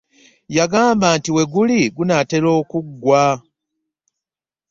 Yagambye 0.57 1.09
nti 1.17 1.29
we 1.35 1.43
guli 1.53 1.79
gunaatera 1.95 2.49
okuggwa. 2.59 3.23